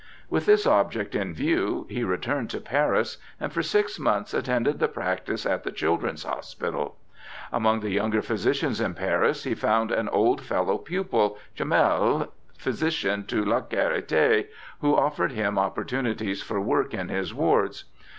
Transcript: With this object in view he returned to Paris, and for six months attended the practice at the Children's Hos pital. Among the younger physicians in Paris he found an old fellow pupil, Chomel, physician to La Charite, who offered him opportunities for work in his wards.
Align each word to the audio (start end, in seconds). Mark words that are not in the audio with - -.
With 0.31 0.47
this 0.47 0.65
object 0.65 1.13
in 1.13 1.31
view 1.31 1.85
he 1.87 2.03
returned 2.03 2.49
to 2.49 2.59
Paris, 2.59 3.19
and 3.39 3.53
for 3.53 3.61
six 3.61 3.99
months 3.99 4.33
attended 4.33 4.79
the 4.79 4.87
practice 4.87 5.45
at 5.45 5.63
the 5.63 5.71
Children's 5.71 6.23
Hos 6.23 6.55
pital. 6.55 6.95
Among 7.51 7.81
the 7.81 7.91
younger 7.91 8.23
physicians 8.23 8.81
in 8.81 8.95
Paris 8.95 9.43
he 9.43 9.53
found 9.53 9.91
an 9.91 10.09
old 10.09 10.41
fellow 10.41 10.79
pupil, 10.79 11.37
Chomel, 11.55 12.29
physician 12.57 13.25
to 13.27 13.45
La 13.45 13.61
Charite, 13.61 14.47
who 14.79 14.95
offered 14.97 15.33
him 15.33 15.59
opportunities 15.59 16.41
for 16.41 16.59
work 16.59 16.95
in 16.95 17.09
his 17.09 17.31
wards. 17.31 17.83